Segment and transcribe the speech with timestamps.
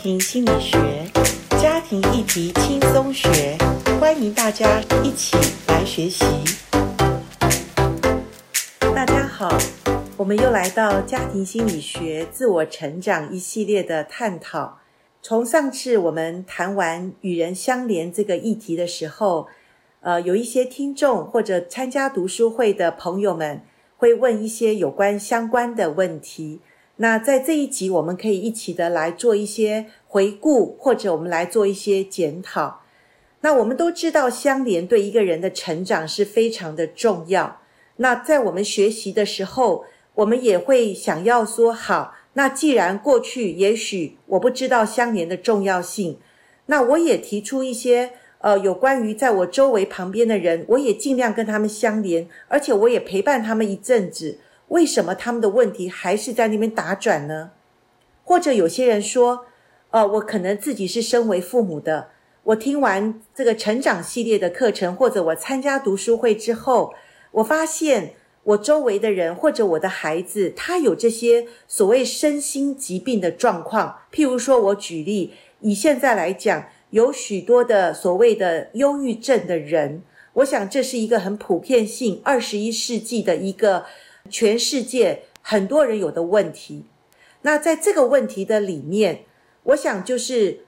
[0.00, 0.78] 庭心理学，
[1.60, 3.58] 家庭议题轻松学，
[4.00, 5.36] 欢迎大家一起
[5.66, 6.24] 来学习。
[8.94, 9.58] 大家好，
[10.16, 14.78] 我们又来到家庭心理学自我成长一系列的探讨。
[15.20, 19.48] 从上次我们谈完与人相连这个议题的时候，
[20.02, 23.62] 呃，有一些听众或者参加读书会的朋友们
[23.96, 26.60] 会问一些有关相关的问题。
[27.00, 32.82] 那在这一集，我们可以一起的来做一些回顾，或者我们来做一些检讨。
[33.40, 37.60] 那我们都知道，相连对一个人的成长是非常的重要。
[37.98, 39.84] 那在我们学习的时候，
[40.16, 46.18] 我们也会想要说：好，那既然过去也许我不知道相连的重要性，
[46.66, 54.38] 那我也提出一些呃有关于在我周围旁边的人，我也尽量跟他们相连，而且我也陪伴他们一阵子。
[54.68, 57.52] 为什么他们的问题还是在那边打转呢？
[58.24, 59.46] 或者有些人说，
[59.90, 62.10] 呃，我可能自己是身为父母的，
[62.44, 66.92] 我听完这个成长系列的课程，或者我参加读书会之后，
[67.32, 68.12] 我发现
[68.44, 74.00] 我周围的人或者我的孩子，他有这些所谓身心疾病的状况。
[74.12, 80.02] 譬如说，我举例，以现在来讲，有许多的所谓的忧郁症的人，
[80.34, 83.86] 我想这是一个很普遍性，二十一世纪的一个。
[84.28, 86.84] 全世界很多人有的问题，
[87.42, 89.24] 那在这个问题的里面，
[89.62, 90.60] 我想就是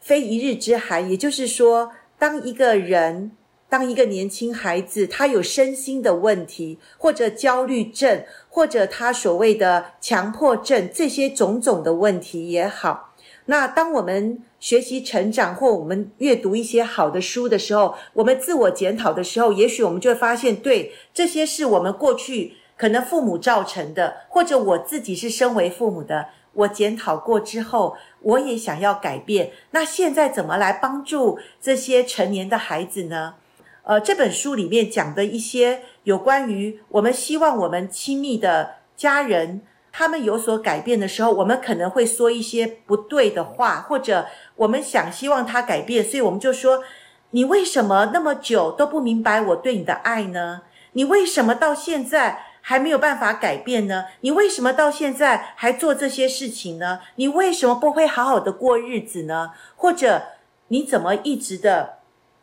[0.00, 1.08] 非一日之寒。
[1.10, 3.32] 也就是说，当一个人，
[3.68, 13.14] 当一个年轻孩子，他有身心的问题，或者焦虑症，或者他所谓的强迫症，这些种种的问题也好，
[13.46, 22.54] 那当我们学习成长，或我们阅读一些好的书的时候，我们自我检讨的时候，也许我们就会发现，对，这些是我们过去。
[22.76, 29.50] 可能父母造成的，或者我自己是身为父母的，我检讨过之后，我也想要改变。
[29.70, 33.34] 那现在怎么来帮助这些成年的孩子呢？
[33.84, 44.26] 呃，这本书里面讲的一些有关于我们希望我们亲密的家人他们有所改变的时候，我们可能会说一些不对的话，或者
[44.56, 46.82] 我们想希望他改变，所以我们就说：
[47.30, 50.62] 你为什么那么久都不明白我对你的爱呢？
[50.92, 52.45] 你为什么到现在？
[52.68, 54.06] 还没有办法改变呢？
[54.22, 56.98] 你为什么到现在还做这些事情呢？
[57.14, 59.52] 你为什么不会好好的过日子呢？
[59.76, 60.20] 或者
[60.66, 61.98] 你怎么一直的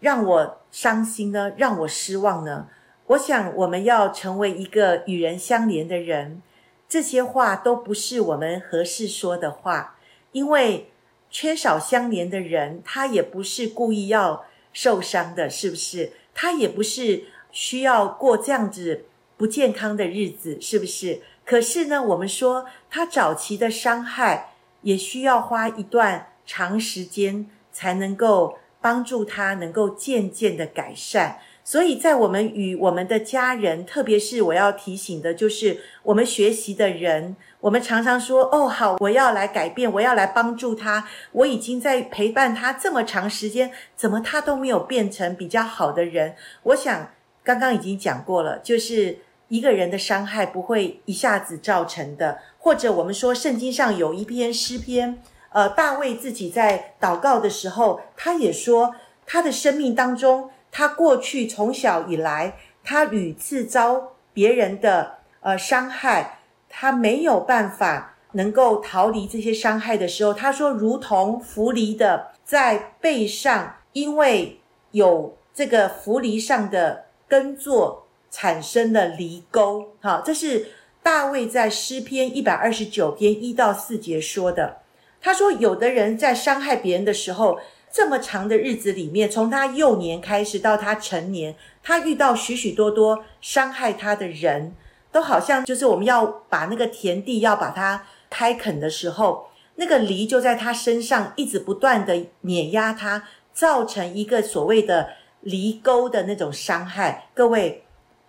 [0.00, 1.52] 让我伤心呢？
[1.58, 2.68] 让我失望呢？
[3.08, 6.40] 我想我们要成为一个与人相连的人，
[6.88, 9.98] 这些话都不是我们合适说的话，
[10.32, 10.90] 因为
[11.28, 16.14] 缺少相连的人，他也不是故意要受伤的，是不是？
[16.32, 19.04] 他也不是需要过这样子。
[19.36, 21.20] 不健康的日子是不是？
[21.44, 24.52] 可是呢，我们说他早期的伤害
[24.82, 31.38] 也需要花一段长时间才能够帮助他能够渐渐的改善。
[31.62, 41.08] 所以在我们与我们的家人，特别是我要提醒的，就是我们学习的人，我们常常说：“哦，好，我要来改变，我要来帮助他。
[41.32, 47.10] 我已经在陪伴他这么长时间，怎么他都没有变成比较好的人？”我想
[47.46, 49.20] 刚刚已经讲过了，就是。
[49.48, 74.58] 一个人的伤害不会一下子造成的，或者我们说圣经上有一篇诗篇，呃，大卫自己在祷告的时候，他也说他的生命当中，他过去从小以来，他屡次遭别人的呃伤害，他没有办法能够逃离这些伤害的时候，他说如同浮犁的在背上，因为
[74.90, 78.02] 有这个浮犁上的耕作。
[78.28, 80.68] 产生了犁沟，好，这是
[81.02, 84.78] 大卫在诗篇一百二十九篇一到四节说的。
[85.22, 87.58] 他说，有的人在伤害别人的时候，
[87.90, 94.74] 这么长的日子里面，从他幼年开始到他成年，他遇到许许多多伤害他的人，
[95.10, 103.22] 都好像就是我们要把那个田地要把它开垦的时候，那个犁就在他身上一直不断的碾压他，
[103.54, 105.10] 造成一个所谓的
[105.46, 107.30] 犁沟的那种伤害。
[107.32, 107.82] 各位。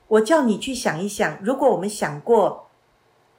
[0.10, 2.70] 我叫你去想一想，如果我们想过，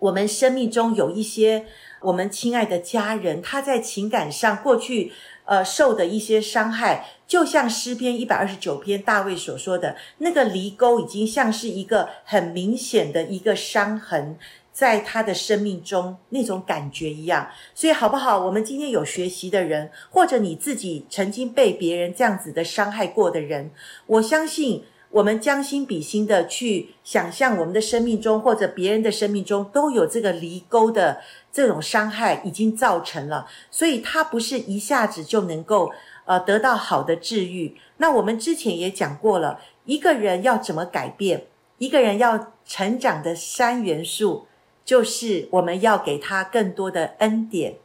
[0.01, 1.65] 我们生命中有一些
[2.03, 5.11] 我们亲爱的家人，他在情感上过去
[5.47, 14.39] 呃受的一些伤害，就像诗篇一百二十九篇大卫所说的，那个犁沟已经像是一个很明显的一个伤痕，
[14.79, 17.49] 在他的生命中那种感觉一样。
[17.75, 18.39] 所以好不好？
[18.39, 23.73] 我们今天有学习的人，或者你自己曾经被别人这样子的伤害过的人，
[24.07, 24.85] 我相信。
[25.11, 31.19] 我们将心比心的去想象，我们的生命中或者别人的生命中都有这个离沟的
[31.51, 35.91] 这种伤害已经造成了，所以他不是一下子就能够
[36.27, 37.75] 呃得到好的治愈。
[37.97, 41.47] 那我们之前也讲过了，一个人要怎么改变，
[41.79, 44.47] 一个人要成长的三元素，
[44.88, 47.76] 就是我们要给他更多的恩典，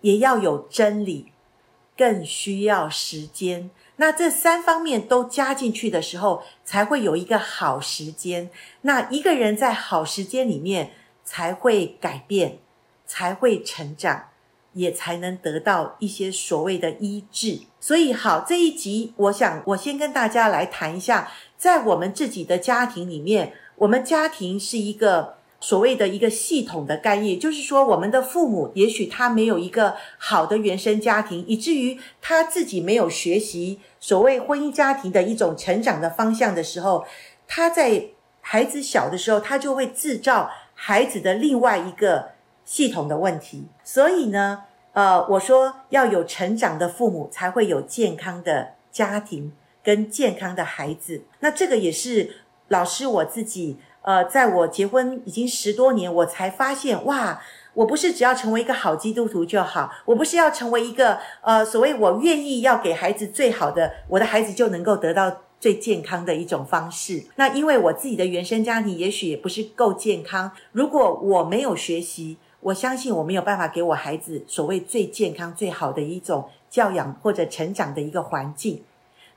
[0.00, 1.30] 也要有真理，
[1.96, 3.70] 更需要时间。
[3.98, 8.50] 那这三方面都加进去的时候，才会有一个好时间。
[8.80, 10.90] 那一个人在好时间里面
[11.22, 12.58] 才会改变，
[13.06, 14.30] 才会成长，
[14.72, 17.60] 也才能得到一些所谓的医治。
[17.78, 25.38] 所以，好，这一集，我想我先跟大家来谈一下，在我们自己的家庭里面，我们家庭是一个。
[25.60, 37.04] 所谓的一个系统的概念，就是说，我们的父母也许他没有一个好的原生家庭，以至于他自己没有学习所谓婚姻家庭的一种成长的方向的时候，
[37.46, 38.06] 他在
[38.40, 42.30] 孩子小的时候，他就会制造孩子的另外一个
[42.64, 43.66] 系统的问题。
[43.84, 44.62] 所以呢，
[44.94, 49.52] 呃，我说要有成长的父母，才会有健康的家庭
[49.84, 51.22] 跟健康的孩子。
[51.40, 53.76] 那这个也是老师我自己。
[54.02, 57.38] 呃，在我结婚已经十多年，我才发现哇，
[57.74, 67.22] 我不是只要成为一个好基督徒就好，我不是要成为一个呃所谓我愿意要给孩子最好的，我的孩子就能够得到最健康的一种方式。
[67.36, 78.82] 那因为我自己的原生家庭也许也不是够健康，如果我没有学习，我相信我没有办法给我孩子所谓最健康最好的一种教养或者成长的一个环境。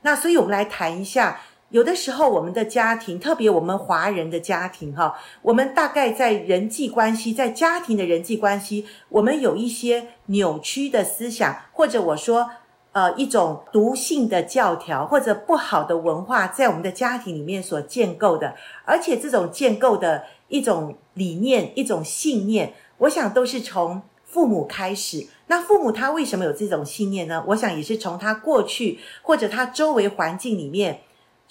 [0.00, 1.42] 那所以我们来谈一下。
[1.74, 5.12] 有的时候，我们的家庭，特别我们华人的家庭，哈，
[5.42, 12.48] 我们大概在人际关系，在家庭的人际关系，我们有一些扭曲的思想，或者我说，
[12.92, 18.54] 呃，一种毒性的教条，或者不好的文化，在我们的家庭里面所建构的，
[18.84, 25.26] 而且这种建构的一种理念、一种信念，我想都是从父母开始。
[25.48, 27.42] 那父母他为什么有这种信念呢？
[27.48, 31.00] 我想也是从他过去或者他周围环境里面。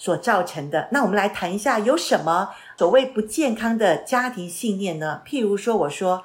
[0.04, 0.86] 所造成的。
[0.92, 5.22] 那我们来谈一下，有什么所谓不健康的家庭信念呢？
[5.26, 6.24] 譬如说，我说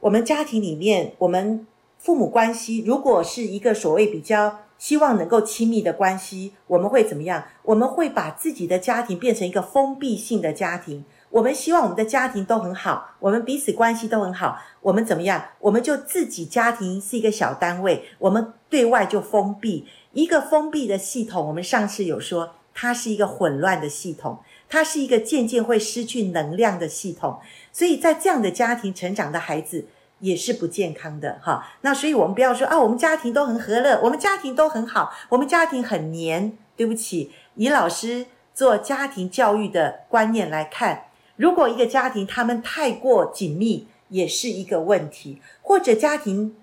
[0.00, 1.64] 我们家庭里面，我们
[1.96, 7.44] 父母关系如果是一个所谓比较希望能够亲密的关系，我们会怎么样？
[7.62, 11.04] 我们会把自己的家庭变成一个封闭性的家庭。
[11.30, 14.58] 我们希望我们的家庭都很好，我们彼此关系都很好。
[14.80, 15.44] 我们怎么样？
[15.60, 21.46] 我们就自己家庭是一个小单位，我们对外就封闭，一个封闭的系统。
[21.46, 22.54] 我们上次有说。
[22.80, 24.38] 它是一个混乱的系统，
[24.68, 27.40] 它是一个渐渐会失去能量的系统，
[27.72, 29.86] 所以在这样的家庭成长的孩子
[30.20, 31.66] 也是不健康的哈。
[31.80, 36.56] 那所以我们不要说啊，我们家庭都很和乐，我们家庭都很好，我们家庭很黏。
[36.76, 46.54] 对不起，以老师做家庭教育的观念来看，如果一个家庭他们太过紧密，也是一个问题，或者家庭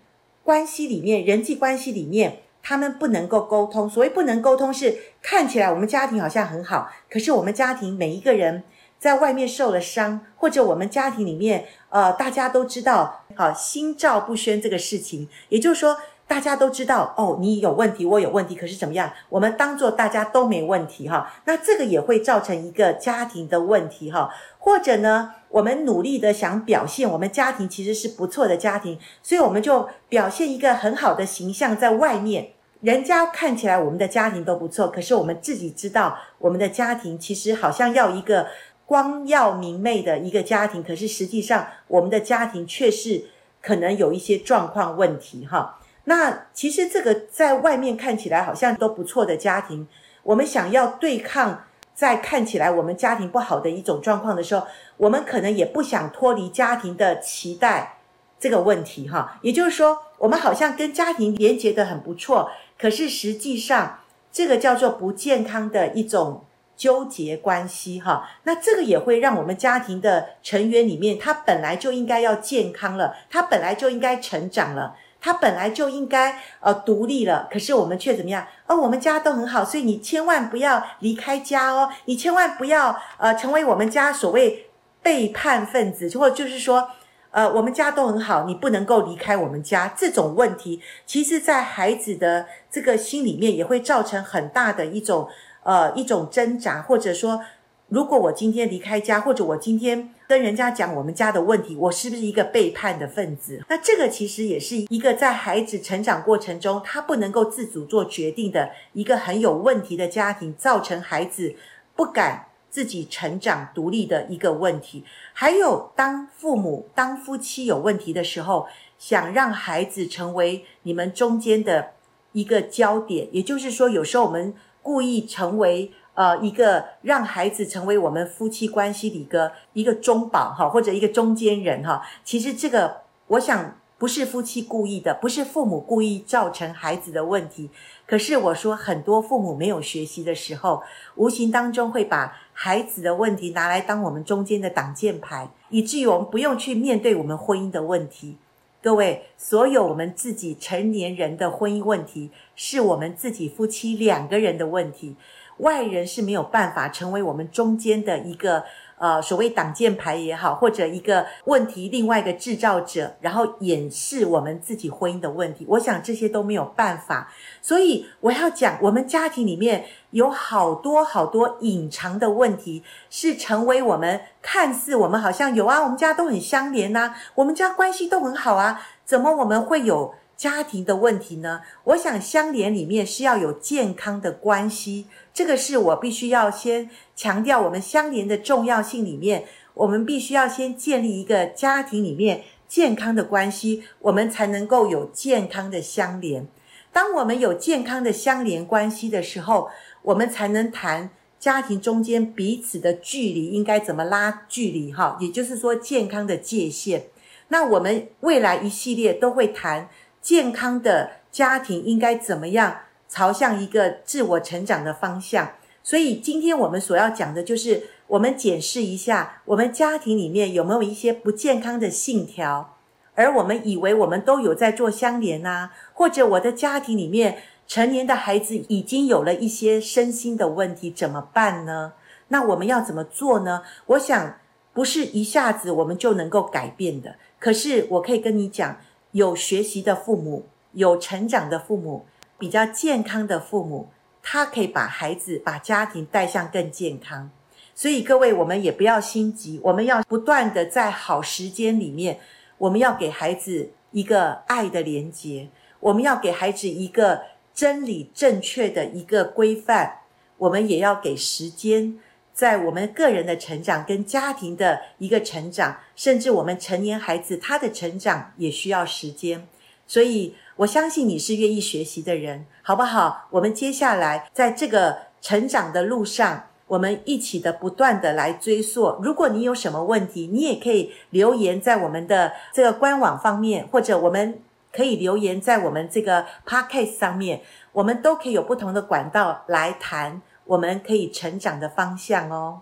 [0.41, 2.37] 关系里面，人际关系里面。
[2.67, 8.63] 他们不能够沟通，所谓不能沟通是看起来我们家庭好像很好，可是我们家庭每一个人
[8.97, 15.95] 在外面受了伤，或者我们家庭里面，呃，大家都知道，好，心照不宣这个事情，也就是说。
[16.27, 19.13] 大家都知道哦，你有问题，我有问题，可是怎么样？
[19.29, 21.31] 我们当做大家都没问题哈。
[21.45, 24.27] 那这个也会造成一个家庭的问题哈。
[24.57, 32.53] 或者呢，我们努力的想表现我们家庭其实是不错的家庭，所以我们就表现一个很好的形象在外面，
[32.85, 38.45] 人家看起来我们的家庭都不错，可是我们自己知道我们的家庭其实好像要一个
[38.85, 43.25] 光耀明媚的一个家庭，可是实际上我们的家庭却是
[43.59, 45.79] 可能有一些状况问题哈。
[46.03, 49.87] 那其实这个在外面看起来好像都不错的家庭，
[50.21, 51.65] 我们想要对抗
[51.95, 57.97] 在看起来我们家庭不好的一种状况的时候，我们可能也不想脱离家庭的期待
[58.39, 59.39] 这个问题哈。
[59.41, 63.99] 也就是说，我们好像跟家庭连接得很不错，可是实际上
[64.31, 66.43] 这个叫做不健康的一种
[66.75, 68.29] 纠结关系哈。
[68.43, 74.95] 那这个也会让我们家庭的成员里面，他本来就应该要健康了，他本来就应该成长了。
[75.21, 78.45] 他本来就应该呃独立了，可是我们却怎么样？
[78.67, 84.67] 哦，我们家都很好，所以你千万不要离开家哦，你千万不要呃成为我们家所谓
[85.01, 86.91] 背叛分子，或者就是说，
[87.35, 89.93] 呃，我们家都很好，你不能够离开我们家。
[89.93, 95.27] 这种问题，其实在孩子的这个心里面也会造成很大的一种
[95.63, 97.41] 呃一种挣扎，或者说。
[97.87, 103.63] 如果我今天离开家，或者我今天跟人家讲我们家的问题，我是不是一个背叛的分子？
[103.69, 111.53] 那这个其实也是一个在孩子成长过程中，他不能够自主做决定的一个很有问题的家庭，造成孩子
[111.95, 115.05] 不敢自己成长独立的一个问题。
[115.31, 118.67] 还有，当父母、当夫妻有问题的时候，
[118.99, 121.91] 想让孩子成为你们中间的
[122.33, 132.05] 一个焦点，也就是说，有时候我们故意成为呃一个让孩子成为我们夫妻关系里的一个中保哈，或者一个中间人哈。
[132.25, 137.69] 其实这个，我想不是夫妻故意的，不是父母故意造成孩子的问题。
[138.05, 140.83] 可是我说，很多父母没有学习的时候，
[141.15, 148.37] 无形当中会把孩子的问题拿来当我们中间的挡箭牌，以至于我们不用去面对我们婚姻的问题。
[148.81, 155.15] 各位，所有我们自己成年人的婚姻问题，是我们自己夫妻两个人的问题，
[155.57, 158.63] 外人是没有办法成为我们中间的一个。
[158.97, 167.29] 呃，所谓挡箭牌也好，或者一个问题，另外一个制造者，然后掩饰我们自己婚姻的问题，我想这些都没有办法。
[167.61, 181.61] 所以我要讲，我们家庭里面有好多好多隐藏的问题，是成为我们看似我们好像有啊，我们家都很相连呐，我们家关系都很好啊，怎么我们会有家庭的问题呢？
[181.85, 185.07] 我想相连里面是要有健康的关系。
[185.33, 196.47] 这个是我必须要先强调，我们相连的重要性里面，我们必须要先建立一个家庭里面健康的关系，我们才能够有健康的相连。
[196.91, 199.69] 当我们有健康的相连关系的时候，
[200.01, 207.07] 我们才能谈家庭中间彼此的距离应该怎么拉距离哈，也就是说健康的界限。
[207.49, 209.89] 那我们未来一系列都会谈
[210.25, 212.77] 健康的家庭应该怎么样。
[213.07, 215.53] 朝向一个自我成长的方向，
[215.83, 222.75] 所以今天我们所要讲的就是，我们检视一下我们家庭里面有没有一些不健康的信条，
[223.13, 231.93] 而我们以为我们都有在做相连啊，或者我的家庭里面成年的孩子已经有了一些身心的问题，怎么办呢？
[232.29, 233.61] 那我们要怎么做呢？
[233.85, 234.39] 我想
[234.73, 237.15] 不是一下子我们就能够改变的。
[237.39, 238.77] 可是我可以跟你讲，
[239.15, 242.05] 有学习的父母，有成长的父母。
[242.37, 243.87] 比较健康的父母，
[244.21, 247.31] 他可以把孩子、把家庭带向更健康。
[247.73, 252.19] 所以各位，我们也不要心急，我们要不断的在好时间里面，
[252.57, 255.47] 我们要给孩子一个爱的连结，
[255.79, 257.21] 我们要给孩子一个
[257.53, 259.99] 真理正确的一个规范，
[260.37, 261.97] 我们也要给时间，
[262.35, 269.47] 在我们个人的成长跟家庭的一个成长，甚至我们成年孩子他的成长也需要时间，
[269.87, 270.35] 所以。
[270.57, 273.27] 我相信你是愿意学习的人，好不好？
[273.29, 278.97] 我们接下来在这个成长的路上，我们一起的不断的来追溯。
[279.01, 284.39] 如果你有什么问题，你也可以留言在我们的这个官网方面，或者我们
[284.71, 287.41] 可以留言在我们这个 podcast 上面，
[287.73, 292.61] 我们都可以有不同的管道来谈我们可以成长的方向哦。